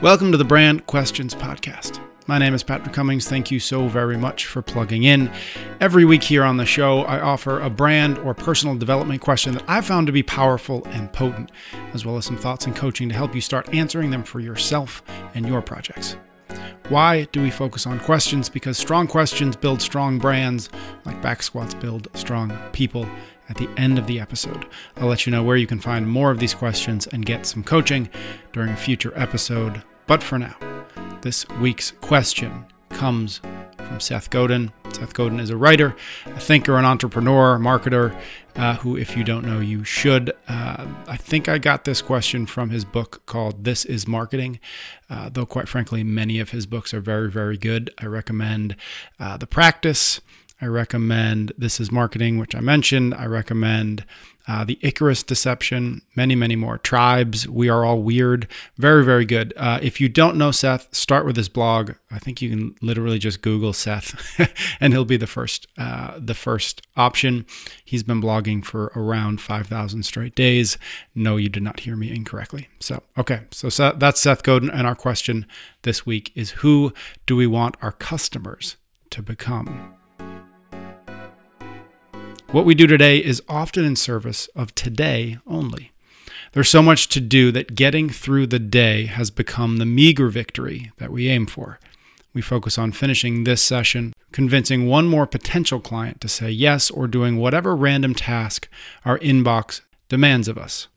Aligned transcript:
Welcome 0.00 0.30
to 0.30 0.38
the 0.38 0.44
Brand 0.44 0.86
Questions 0.86 1.34
Podcast. 1.34 2.00
My 2.28 2.38
name 2.38 2.54
is 2.54 2.62
Patrick 2.62 2.94
Cummings. 2.94 3.28
Thank 3.28 3.50
you 3.50 3.58
so 3.58 3.88
very 3.88 4.16
much 4.16 4.46
for 4.46 4.62
plugging 4.62 5.02
in. 5.02 5.28
Every 5.80 6.04
week 6.04 6.22
here 6.22 6.44
on 6.44 6.56
the 6.56 6.64
show, 6.64 7.00
I 7.00 7.18
offer 7.18 7.58
a 7.58 7.68
brand 7.68 8.16
or 8.18 8.32
personal 8.32 8.76
development 8.76 9.22
question 9.22 9.54
that 9.54 9.64
I 9.66 9.80
found 9.80 10.06
to 10.06 10.12
be 10.12 10.22
powerful 10.22 10.86
and 10.90 11.12
potent, 11.12 11.50
as 11.94 12.06
well 12.06 12.16
as 12.16 12.26
some 12.26 12.36
thoughts 12.36 12.64
and 12.64 12.76
coaching 12.76 13.08
to 13.08 13.14
help 13.16 13.34
you 13.34 13.40
start 13.40 13.74
answering 13.74 14.12
them 14.12 14.22
for 14.22 14.38
yourself 14.38 15.02
and 15.34 15.44
your 15.44 15.60
projects. 15.60 16.16
Why 16.90 17.24
do 17.32 17.42
we 17.42 17.50
focus 17.50 17.84
on 17.84 17.98
questions? 17.98 18.48
Because 18.48 18.78
strong 18.78 19.08
questions 19.08 19.56
build 19.56 19.82
strong 19.82 20.18
brands, 20.18 20.70
like 21.06 21.20
back 21.20 21.42
squats 21.42 21.74
build 21.74 22.06
strong 22.14 22.56
people. 22.70 23.04
At 23.48 23.56
the 23.56 23.68
end 23.76 23.98
of 23.98 24.06
the 24.06 24.20
episode, 24.20 24.66
I'll 24.96 25.08
let 25.08 25.26
you 25.26 25.32
know 25.32 25.42
where 25.42 25.56
you 25.56 25.66
can 25.66 25.80
find 25.80 26.08
more 26.08 26.30
of 26.30 26.38
these 26.38 26.54
questions 26.54 27.06
and 27.06 27.24
get 27.24 27.46
some 27.46 27.64
coaching 27.64 28.10
during 28.52 28.70
a 28.70 28.76
future 28.76 29.12
episode. 29.16 29.82
But 30.06 30.22
for 30.22 30.38
now, 30.38 30.56
this 31.22 31.48
week's 31.60 31.92
question 31.92 32.66
comes 32.90 33.40
from 33.76 34.00
Seth 34.00 34.28
Godin. 34.30 34.70
Seth 34.92 35.14
Godin 35.14 35.40
is 35.40 35.50
a 35.50 35.56
writer, 35.56 35.96
a 36.26 36.40
thinker, 36.40 36.76
an 36.76 36.84
entrepreneur, 36.84 37.58
marketer, 37.58 38.18
uh, 38.56 38.74
who, 38.76 38.96
if 38.96 39.16
you 39.16 39.24
don't 39.24 39.44
know, 39.44 39.60
you 39.60 39.84
should. 39.84 40.32
Uh, 40.48 40.86
I 41.06 41.16
think 41.16 41.48
I 41.48 41.58
got 41.58 41.84
this 41.84 42.02
question 42.02 42.44
from 42.44 42.70
his 42.70 42.84
book 42.84 43.24
called 43.24 43.64
This 43.64 43.84
is 43.84 44.06
Marketing, 44.06 44.60
uh, 45.08 45.30
though, 45.32 45.46
quite 45.46 45.68
frankly, 45.68 46.04
many 46.04 46.38
of 46.38 46.50
his 46.50 46.66
books 46.66 46.92
are 46.92 47.00
very, 47.00 47.30
very 47.30 47.56
good. 47.56 47.90
I 47.98 48.06
recommend 48.06 48.76
uh, 49.18 49.36
The 49.36 49.46
Practice. 49.46 50.20
I 50.60 50.66
recommend 50.66 51.52
This 51.56 51.78
is 51.78 51.92
Marketing, 51.92 52.38
which 52.38 52.54
I 52.54 52.60
mentioned. 52.60 53.14
I 53.14 53.26
recommend 53.26 54.04
uh, 54.48 54.64
The 54.64 54.78
Icarus 54.82 55.22
Deception, 55.22 56.02
many, 56.16 56.34
many 56.34 56.56
more. 56.56 56.78
Tribes, 56.78 57.46
We 57.48 57.68
Are 57.68 57.84
All 57.84 58.02
Weird. 58.02 58.48
Very, 58.76 59.04
very 59.04 59.24
good. 59.24 59.52
Uh, 59.56 59.78
if 59.82 60.00
you 60.00 60.08
don't 60.08 60.36
know 60.36 60.50
Seth, 60.50 60.92
start 60.92 61.24
with 61.24 61.36
his 61.36 61.48
blog. 61.48 61.92
I 62.10 62.18
think 62.18 62.42
you 62.42 62.50
can 62.50 62.74
literally 62.80 63.20
just 63.20 63.40
Google 63.40 63.72
Seth 63.72 64.16
and 64.80 64.92
he'll 64.92 65.04
be 65.04 65.16
the 65.16 65.28
first, 65.28 65.68
uh, 65.76 66.18
the 66.18 66.34
first 66.34 66.82
option. 66.96 67.46
He's 67.84 68.02
been 68.02 68.20
blogging 68.20 68.64
for 68.64 68.90
around 68.96 69.40
5,000 69.40 70.02
straight 70.02 70.34
days. 70.34 70.76
No, 71.14 71.36
you 71.36 71.48
did 71.48 71.62
not 71.62 71.80
hear 71.80 71.94
me 71.94 72.10
incorrectly. 72.10 72.68
So, 72.80 73.04
okay. 73.16 73.42
So 73.52 73.68
Seth, 73.68 74.00
that's 74.00 74.20
Seth 74.20 74.42
Godin. 74.42 74.70
And 74.70 74.88
our 74.88 74.96
question 74.96 75.46
this 75.82 76.04
week 76.04 76.32
is 76.34 76.50
Who 76.50 76.92
do 77.26 77.36
we 77.36 77.46
want 77.46 77.76
our 77.80 77.92
customers 77.92 78.76
to 79.10 79.22
become? 79.22 79.97
What 82.50 82.64
we 82.64 82.74
do 82.74 82.86
today 82.86 83.18
is 83.18 83.42
often 83.46 83.84
in 83.84 83.94
service 83.94 84.46
of 84.56 84.74
today 84.74 85.36
only. 85.46 85.92
There's 86.52 86.70
so 86.70 86.80
much 86.80 87.08
to 87.08 87.20
do 87.20 87.52
that 87.52 87.74
getting 87.74 88.08
through 88.08 88.46
the 88.46 88.58
day 88.58 89.04
has 89.04 89.30
become 89.30 89.76
the 89.76 89.84
meager 89.84 90.30
victory 90.30 90.90
that 90.96 91.12
we 91.12 91.28
aim 91.28 91.44
for. 91.44 91.78
We 92.32 92.40
focus 92.40 92.78
on 92.78 92.92
finishing 92.92 93.44
this 93.44 93.62
session, 93.62 94.14
convincing 94.32 94.86
one 94.86 95.08
more 95.08 95.26
potential 95.26 95.78
client 95.78 96.22
to 96.22 96.28
say 96.28 96.48
yes, 96.50 96.90
or 96.90 97.06
doing 97.06 97.36
whatever 97.36 97.76
random 97.76 98.14
task 98.14 98.66
our 99.04 99.18
inbox 99.18 99.82
demands 100.08 100.48
of 100.48 100.56
us. 100.56 100.88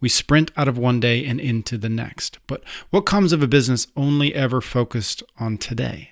We 0.00 0.08
sprint 0.08 0.50
out 0.56 0.66
of 0.66 0.78
one 0.78 0.98
day 0.98 1.24
and 1.24 1.38
into 1.38 1.78
the 1.78 1.88
next. 1.88 2.40
But 2.48 2.64
what 2.90 3.06
comes 3.06 3.32
of 3.32 3.40
a 3.40 3.46
business 3.46 3.86
only 3.96 4.34
ever 4.34 4.60
focused 4.60 5.22
on 5.38 5.58
today? 5.58 6.10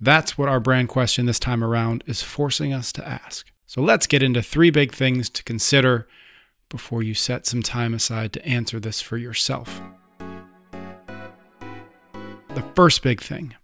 That's 0.00 0.38
what 0.38 0.48
our 0.48 0.60
brand 0.60 0.88
question 0.88 1.26
this 1.26 1.38
time 1.38 1.62
around 1.62 2.04
is 2.06 2.22
forcing 2.22 2.72
us 2.72 2.90
to 2.92 3.06
ask. 3.06 3.52
So 3.68 3.82
let's 3.82 4.06
get 4.06 4.22
into 4.22 4.40
three 4.40 4.70
big 4.70 4.94
things 4.94 5.28
to 5.28 5.44
consider 5.44 6.08
before 6.70 7.02
you 7.02 7.12
set 7.12 7.44
some 7.44 7.62
time 7.62 7.92
aside 7.92 8.32
to 8.32 8.46
answer 8.46 8.80
this 8.80 9.02
for 9.02 9.18
yourself. 9.18 9.82
The 12.54 12.64
first 12.74 13.02
big 13.02 13.20
thing 13.20 13.54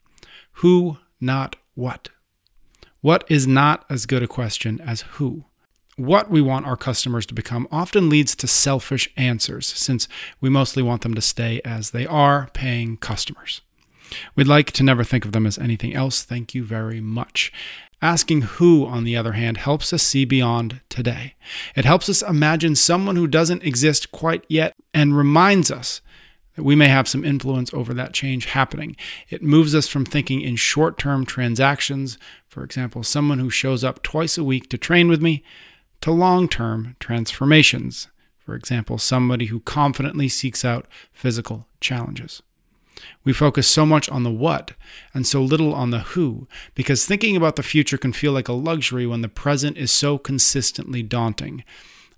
who, 0.58 0.98
not 1.22 1.56
what. 1.75 2.10
What 3.00 3.25
is 3.30 3.47
not 3.47 3.86
as 3.88 4.05
good 4.05 4.22
a 4.22 4.28
question 4.28 4.78
as 4.82 5.00
who? 5.12 5.47
What 5.97 6.31
we 6.31 6.43
want 6.43 6.66
our 6.66 6.76
customers 6.76 7.25
to 7.26 7.34
become 7.34 7.66
often 7.72 8.10
leads 8.10 8.37
to 8.37 8.47
selfish 8.47 9.09
answers, 9.16 9.66
since 9.66 10.06
we 10.38 10.50
mostly 10.50 10.82
want 10.82 11.00
them 11.00 11.14
to 11.14 11.22
stay 11.22 11.62
as 11.64 11.93
they 11.93 12.04
are, 12.04 12.50
paying 12.53 12.98
customers. 12.98 13.62
We'd 14.34 14.47
like 14.47 14.70
to 14.72 14.82
never 14.82 15.04
think 15.04 15.25
of 15.25 15.32
them 15.32 15.47
as 15.47 15.59
anything 15.59 15.94
else. 15.94 16.22
Thank 16.22 16.54
you 16.54 16.65
very 16.65 17.00
much. 17.00 17.53
Asking 18.03 18.42
who, 18.42 18.84
on 18.84 19.04
the 19.04 19.16
other 19.16 19.32
hand, 19.32 19.56
helps 19.56 19.92
us 19.92 20.03
see 20.03 20.25
beyond 20.25 20.81
today. 20.88 21.34
It 21.75 21.84
helps 21.84 22.09
us 22.09 22.22
imagine 22.22 22.76
someone 22.76 23.16
who 23.16 23.26
doesn't 23.26 23.64
exist 23.64 24.12
quite 24.12 24.44
yet 24.48 24.75
and 24.93 25.16
reminds 25.16 25.70
us 25.70 26.03
that 26.54 26.64
we 26.64 26.76
may 26.76 26.88
have 26.88 27.09
some 27.09 27.25
influence 27.25 27.72
over 27.72 27.94
that 27.94 28.12
change 28.12 28.47
happening. 28.47 28.97
It 29.28 29.43
moves 29.43 29.75
us 29.75 29.88
from 29.88 30.04
thinking 30.04 30.41
in 30.41 30.56
short 30.56 30.98
term 30.98 31.25
transactions, 31.25 32.19
for 32.47 32.62
example, 32.62 33.03
someone 33.03 33.38
who 33.38 33.50
shows 33.50 33.82
up 33.82 34.03
twice 34.03 34.38
a 34.38 34.44
week 34.44 34.69
to 34.70 34.78
train 34.78 35.09
with 35.09 35.22
me, 35.22 35.43
to 36.03 36.10
long 36.10 36.48
term 36.48 36.97
transformations, 37.00 38.09
for 38.38 38.54
example, 38.54 38.98
somebody 38.98 39.47
who 39.47 39.60
confidently 39.60 40.28
seeks 40.28 40.64
out 40.64 40.87
physical 41.12 41.66
challenges. 41.81 42.43
We 43.25 43.32
focus 43.32 43.66
so 43.66 43.84
much 43.84 44.09
on 44.09 44.22
the 44.22 44.31
what 44.31 44.72
and 45.12 45.27
so 45.27 45.43
little 45.43 45.75
on 45.75 45.91
the 45.91 46.00
who, 46.00 46.47
because 46.75 47.05
thinking 47.05 47.37
about 47.37 47.56
the 47.56 47.62
future 47.62 47.99
can 47.99 48.12
feel 48.12 48.32
like 48.32 48.49
a 48.49 48.53
luxury 48.53 49.06
when 49.06 49.22
the 49.22 49.28
present 49.28 49.77
is 49.77 49.91
so 49.91 50.19
consistently 50.19 51.03
daunting. 51.03 51.65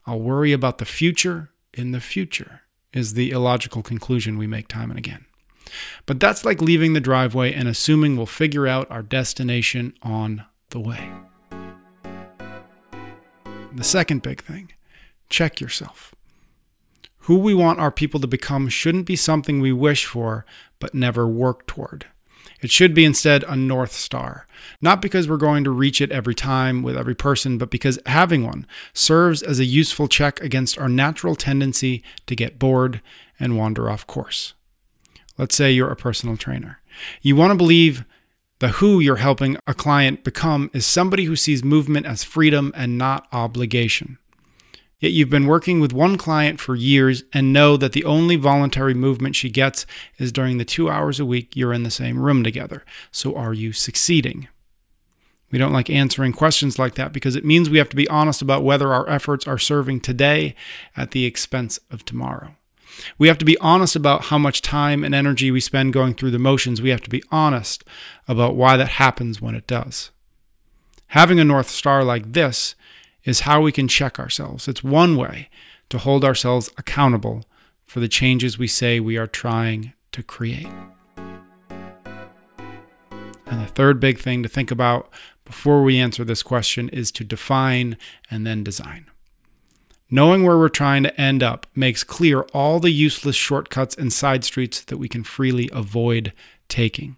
I'll 0.07 0.21
worry 0.21 0.53
about 0.53 0.79
the 0.79 0.85
future 0.85 1.51
in 1.75 1.93
the 1.93 2.01
future, 2.01 2.63
is 2.93 3.15
the 3.15 3.31
illogical 3.31 3.83
conclusion 3.83 4.39
we 4.39 4.47
make 4.47 4.69
time 4.69 4.91
and 4.91 4.99
again. 4.99 5.27
But 6.07 6.21
that's 6.21 6.45
like 6.45 6.61
leaving 6.61 6.93
the 6.93 7.01
driveway 7.01 7.53
and 7.53 7.69
assuming 7.69 8.17
we'll 8.17 8.27
figure 8.27 8.67
out 8.67 8.91
our 8.91 9.03
destination 9.03 9.95
on 10.03 10.45
the 10.71 10.81
way. 10.81 11.11
The 13.75 13.85
second 13.85 14.23
big 14.23 14.43
thing 14.43 14.73
check 15.29 15.61
yourself. 15.61 16.15
Who 17.21 17.39
we 17.39 17.55
want 17.55 17.81
our 17.81 17.91
people 17.91 18.21
to 18.21 18.29
become 18.29 18.69
shouldn't 18.69 19.05
be 19.05 19.17
something 19.17 19.61
we 19.61 19.73
wish 19.73 20.07
for, 20.07 20.47
but 20.79 20.95
never 20.95 21.27
work 21.27 21.67
toward. 21.67 22.07
It 22.63 22.71
should 22.71 22.95
be 22.95 23.05
instead 23.05 23.45
a 23.45 23.55
North 23.55 23.93
Star. 23.93 24.47
Not 24.81 25.03
because 25.03 25.29
we're 25.29 25.37
going 25.37 25.65
to 25.65 25.71
reach 25.71 26.01
it 26.01 26.11
every 26.11 26.35
time 26.35 26.83
with 26.83 26.97
every 26.97 27.15
person, 27.15 27.59
but 27.59 27.71
because 27.71 27.99
having 28.07 28.45
one 28.45 28.67
serves 28.95 29.43
as 29.43 29.59
a 29.59 29.65
useful 29.65 30.09
check 30.09 30.41
against 30.41 30.79
our 30.79 30.89
natural 30.89 31.37
tendency 31.37 32.03
to 32.27 32.35
get 32.35 32.59
bored 32.59 33.01
and 33.39 33.59
wander 33.59 33.91
off 33.91 34.07
course. 34.07 34.55
Let's 35.37 35.55
say 35.55 35.71
you're 35.71 35.91
a 35.91 35.97
personal 35.97 36.37
trainer. 36.37 36.81
You 37.21 37.37
want 37.37 37.51
to 37.51 37.57
believe 37.57 38.05
the 38.59 38.69
who 38.69 39.01
you're 39.01 39.17
helping 39.17 39.59
a 39.67 39.75
client 39.75 40.25
become 40.25 40.71
is 40.73 40.87
somebody 40.87 41.25
who 41.25 41.37
sees 41.37 41.63
movement 41.63 42.07
as 42.07 42.25
freedom 42.25 42.73
and 42.75 42.97
not 42.97 43.27
obligation. 43.33 44.19
Yet 44.99 45.13
you've 45.13 45.31
been 45.31 45.47
working 45.47 45.81
with 45.81 45.93
one 45.93 46.17
client 46.17 46.59
for 46.59 46.75
years 46.75 47.23
and 47.33 47.53
know 47.53 47.77
that 47.77 47.93
the 47.93 48.05
only 48.05 48.37
voluntary 48.37 48.95
movement 48.95 49.37
she 49.37 49.51
gets 49.51 49.85
is 50.19 50.33
during 50.33 50.57
the 50.57 50.65
two 50.65 50.89
hours 50.89 51.21
a 51.21 51.27
week 51.27 51.55
you're 51.55 51.75
in 51.75 51.83
the 51.83 51.91
same 51.91 52.19
room 52.19 52.43
together. 52.43 52.83
So 53.11 53.37
are 53.37 53.53
you 53.53 53.73
succeeding? 53.73 54.49
We 55.51 55.59
don't 55.59 55.73
like 55.73 55.91
answering 55.91 56.33
questions 56.33 56.79
like 56.79 56.95
that 56.95 57.13
because 57.13 57.37
it 57.37 57.45
means 57.45 57.69
we 57.69 57.79
have 57.79 57.91
to 57.91 57.97
be 57.97 58.09
honest 58.09 58.41
about 58.43 58.65
whether 58.65 58.93
our 58.93 59.09
efforts 59.09 59.47
are 59.47 59.59
serving 59.59 60.01
today 60.01 60.55
at 60.97 61.11
the 61.11 61.25
expense 61.25 61.79
of 61.91 62.05
tomorrow. 62.05 62.55
We 63.19 63.29
have 63.29 63.39
to 63.39 63.45
be 63.45 63.59
honest 63.59 63.95
about 63.95 64.25
how 64.25 64.39
much 64.39 64.63
time 64.63 65.05
and 65.05 65.15
energy 65.15 65.51
we 65.51 65.61
spend 65.61 65.93
going 65.93 66.15
through 66.15 66.31
the 66.31 66.39
motions. 66.39 66.81
We 66.81 66.89
have 66.89 67.03
to 67.03 67.11
be 67.11 67.23
honest 67.31 67.85
about 68.27 68.57
why 68.57 68.77
that 68.79 68.89
happens 68.89 69.41
when 69.41 69.55
it 69.55 69.67
does. 69.67 70.11
Having 71.09 71.39
a 71.39 71.45
North 71.45 71.69
Star 71.69 72.03
like 72.03 72.33
this 72.33 72.75
is 73.27 73.41
how 73.41 73.61
we 73.61 73.73
can 73.73 73.89
check 73.89 74.19
ourselves. 74.19 74.69
It's 74.69 74.83
one 74.83 75.17
way 75.17 75.51
to 75.91 75.99
hold 75.99 76.25
ourselves 76.25 76.71
accountable 76.79 77.45
for 77.85 78.01
the 78.01 78.09
changes 78.09 78.59
we 78.59 78.67
say 78.67 78.99
we 78.99 79.19
are 79.19 79.27
trying 79.27 79.93
to 80.13 80.23
create. 80.23 80.69
And 83.47 83.61
the 83.61 83.67
third 83.67 84.01
big 84.01 84.19
thing 84.19 84.43
to 84.43 84.49
think 84.49 84.71
about 84.71 85.11
before 85.45 85.83
we 85.83 85.99
answer 85.99 86.25
this 86.25 86.43
question 86.43 86.89
is 86.89 87.13
to 87.13 87.25
define 87.25 87.99
and 88.31 88.47
then 88.47 88.65
design. 88.65 89.07
Knowing 90.09 90.45
where 90.45 90.57
we're 90.57 90.69
trying 90.69 91.03
to 91.03 91.21
end 91.21 91.43
up 91.43 91.67
makes 91.75 92.05
clear 92.05 92.43
all 92.53 92.79
the 92.79 92.91
useless 92.91 93.35
shortcuts 93.35 93.97
and 93.97 94.13
side 94.13 94.45
streets 94.45 94.81
that 94.83 94.99
we 94.99 95.09
can 95.09 95.25
freely 95.25 95.69
avoid 95.73 96.33
taking. 96.69 97.17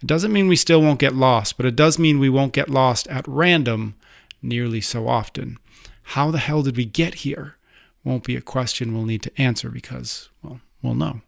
It 0.00 0.06
doesn't 0.06 0.32
mean 0.32 0.48
we 0.48 0.56
still 0.56 0.80
won't 0.80 1.00
get 1.00 1.14
lost, 1.14 1.56
but 1.56 1.66
it 1.66 1.74
does 1.74 1.98
mean 1.98 2.18
we 2.18 2.28
won't 2.28 2.52
get 2.52 2.68
lost 2.68 3.08
at 3.08 3.26
random 3.26 3.94
nearly 4.44 4.80
so 4.80 5.08
often. 5.08 5.58
How 6.08 6.30
the 6.30 6.38
hell 6.38 6.62
did 6.62 6.76
we 6.76 6.84
get 6.84 7.14
here? 7.14 7.56
Won't 8.04 8.24
be 8.24 8.36
a 8.36 8.42
question 8.42 8.94
we'll 8.94 9.06
need 9.06 9.22
to 9.22 9.40
answer 9.40 9.70
because, 9.70 10.28
well, 10.42 10.60
we'll 10.82 10.94
know. 10.94 11.22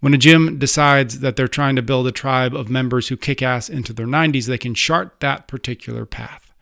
When 0.00 0.14
a 0.14 0.18
gym 0.18 0.58
decides 0.58 1.20
that 1.20 1.36
they're 1.36 1.48
trying 1.48 1.76
to 1.76 1.82
build 1.82 2.06
a 2.06 2.12
tribe 2.12 2.54
of 2.54 2.68
members 2.68 3.08
who 3.08 3.16
kick 3.16 3.42
ass 3.42 3.68
into 3.68 3.92
their 3.92 4.06
90s, 4.06 4.46
they 4.46 4.58
can 4.58 4.74
chart 4.74 5.20
that 5.20 5.46
particular 5.46 6.06
path. 6.06 6.52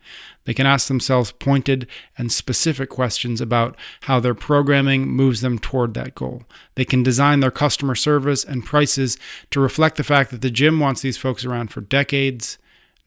They 0.45 0.53
can 0.53 0.65
ask 0.65 0.87
themselves 0.87 1.31
pointed 1.31 1.87
and 2.17 2.31
specific 2.31 2.89
questions 2.89 3.41
about 3.41 3.77
how 4.01 4.19
their 4.19 4.33
programming 4.33 5.07
moves 5.07 5.41
them 5.41 5.59
toward 5.59 5.93
that 5.93 6.15
goal. 6.15 6.43
They 6.75 6.85
can 6.85 7.03
design 7.03 7.39
their 7.39 7.51
customer 7.51 7.95
service 7.95 8.43
and 8.43 8.65
prices 8.65 9.17
to 9.51 9.59
reflect 9.59 9.97
the 9.97 10.03
fact 10.03 10.31
that 10.31 10.41
the 10.41 10.49
gym 10.49 10.79
wants 10.79 11.01
these 11.01 11.17
folks 11.17 11.45
around 11.45 11.69
for 11.71 11.81
decades, 11.81 12.57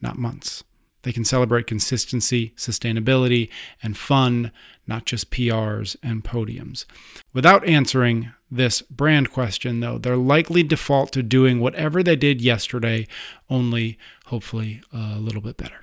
not 0.00 0.16
months. 0.16 0.62
They 1.04 1.12
can 1.12 1.24
celebrate 1.24 1.66
consistency, 1.66 2.54
sustainability, 2.56 3.50
and 3.82 3.96
fun, 3.96 4.50
not 4.86 5.04
just 5.04 5.30
PRs 5.30 5.96
and 6.02 6.24
podiums. 6.24 6.86
Without 7.34 7.66
answering 7.68 8.32
this 8.50 8.80
brand 8.82 9.30
question, 9.30 9.80
though, 9.80 9.98
they're 9.98 10.16
likely 10.16 10.62
default 10.62 11.12
to 11.12 11.22
doing 11.22 11.60
whatever 11.60 12.02
they 12.02 12.16
did 12.16 12.40
yesterday, 12.40 13.06
only 13.50 13.98
hopefully 14.26 14.80
a 14.92 15.18
little 15.18 15.42
bit 15.42 15.58
better. 15.58 15.80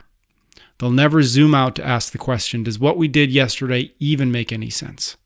They'll 0.80 0.90
never 0.90 1.22
zoom 1.22 1.54
out 1.54 1.76
to 1.76 1.86
ask 1.86 2.12
the 2.12 2.18
question 2.18 2.64
Does 2.64 2.80
what 2.80 2.98
we 2.98 3.08
did 3.08 3.32
yesterday 3.32 3.94
even 4.00 4.32
make 4.32 4.52
any 4.52 4.72
sense? 4.72 5.18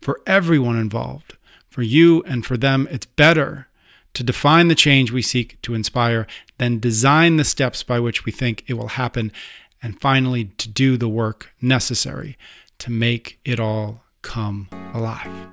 For 0.00 0.20
everyone 0.28 0.78
involved, 0.78 1.36
for 1.68 1.82
you 1.82 2.22
and 2.22 2.46
for 2.46 2.56
them, 2.56 2.86
it's 2.92 3.06
better 3.06 3.66
to 4.14 4.22
define 4.22 4.68
the 4.68 4.74
change 4.74 5.12
we 5.12 5.22
seek 5.22 5.60
to 5.62 5.74
inspire, 5.74 6.26
then 6.58 6.80
design 6.80 7.36
the 7.36 7.44
steps 7.44 7.82
by 7.82 8.00
which 8.00 8.24
we 8.24 8.32
think 8.32 8.64
it 8.66 8.74
will 8.74 8.88
happen, 8.88 9.32
and 9.82 10.00
finally 10.00 10.46
to 10.58 10.68
do 10.68 10.96
the 10.96 11.08
work 11.08 11.52
necessary 11.60 12.36
to 12.78 12.90
make 12.90 13.38
it 13.44 13.60
all 13.60 14.02
come 14.22 14.68
alive. 14.92 15.48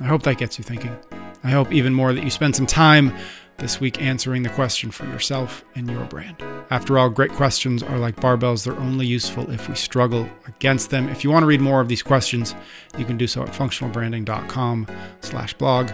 I 0.00 0.04
hope 0.04 0.22
that 0.24 0.38
gets 0.38 0.58
you 0.58 0.64
thinking. 0.64 0.94
I 1.42 1.50
hope 1.50 1.72
even 1.72 1.94
more 1.94 2.12
that 2.12 2.24
you 2.24 2.30
spend 2.30 2.56
some 2.56 2.66
time 2.66 3.14
this 3.58 3.80
week 3.80 4.02
answering 4.02 4.42
the 4.42 4.50
question 4.50 4.90
for 4.90 5.06
yourself 5.06 5.64
and 5.74 5.88
your 5.88 6.04
brand. 6.04 6.36
After 6.70 6.98
all, 6.98 7.08
great 7.08 7.32
questions 7.32 7.82
are 7.82 7.98
like 7.98 8.16
barbells. 8.16 8.64
They're 8.64 8.78
only 8.78 9.06
useful 9.06 9.50
if 9.50 9.68
we 9.68 9.74
struggle 9.74 10.28
against 10.46 10.90
them. 10.90 11.08
If 11.08 11.24
you 11.24 11.30
want 11.30 11.44
to 11.44 11.46
read 11.46 11.60
more 11.60 11.80
of 11.80 11.88
these 11.88 12.02
questions, 12.02 12.54
you 12.98 13.04
can 13.04 13.16
do 13.16 13.26
so 13.26 13.42
at 13.42 13.52
functionalbranding.com 13.52 14.86
slash 15.20 15.54
blog. 15.54 15.90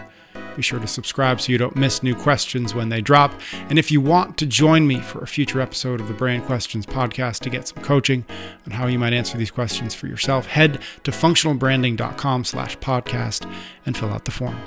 Be 0.56 0.62
sure 0.62 0.78
to 0.80 0.86
subscribe 0.86 1.40
so 1.40 1.50
you 1.50 1.58
don't 1.58 1.76
miss 1.76 2.02
new 2.02 2.14
questions 2.14 2.74
when 2.74 2.88
they 2.88 3.00
drop. 3.00 3.32
And 3.68 3.78
if 3.78 3.90
you 3.90 4.00
want 4.00 4.36
to 4.38 4.46
join 4.46 4.86
me 4.86 5.00
for 5.00 5.22
a 5.22 5.26
future 5.26 5.60
episode 5.60 6.00
of 6.00 6.08
the 6.08 6.14
Brand 6.14 6.44
Questions 6.44 6.84
podcast 6.84 7.40
to 7.40 7.50
get 7.50 7.68
some 7.68 7.82
coaching 7.82 8.24
on 8.66 8.72
how 8.72 8.86
you 8.86 8.98
might 8.98 9.12
answer 9.12 9.38
these 9.38 9.50
questions 9.50 9.94
for 9.94 10.06
yourself, 10.06 10.46
head 10.46 10.80
to 11.04 11.10
functionalbranding.com 11.10 12.44
slash 12.44 12.76
podcast 12.78 13.50
and 13.86 13.96
fill 13.96 14.10
out 14.10 14.24
the 14.24 14.30
form. 14.30 14.58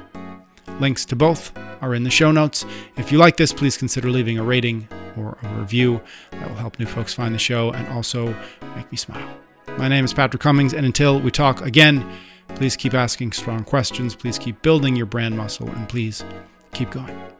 Links 0.79 1.05
to 1.05 1.15
both 1.15 1.55
are 1.81 1.93
in 1.93 2.03
the 2.03 2.09
show 2.09 2.31
notes. 2.31 2.65
If 2.97 3.11
you 3.11 3.17
like 3.17 3.37
this, 3.37 3.53
please 3.53 3.77
consider 3.77 4.09
leaving 4.09 4.39
a 4.39 4.43
rating 4.43 4.87
or 5.17 5.37
a 5.43 5.47
review. 5.59 6.01
That 6.31 6.49
will 6.49 6.57
help 6.57 6.79
new 6.79 6.85
folks 6.85 7.13
find 7.13 7.33
the 7.33 7.39
show 7.39 7.71
and 7.71 7.87
also 7.89 8.35
make 8.75 8.91
me 8.91 8.97
smile. 8.97 9.29
My 9.77 9.87
name 9.87 10.05
is 10.05 10.13
Patrick 10.13 10.41
Cummings, 10.41 10.73
and 10.73 10.85
until 10.85 11.19
we 11.19 11.31
talk 11.31 11.61
again, 11.61 12.09
Please 12.49 12.75
keep 12.75 12.93
asking 12.93 13.33
strong 13.33 13.63
questions. 13.63 14.15
Please 14.15 14.39
keep 14.39 14.61
building 14.61 14.95
your 14.95 15.05
brand 15.05 15.35
muscle. 15.35 15.69
And 15.69 15.89
please 15.89 16.23
keep 16.71 16.91
going. 16.91 17.34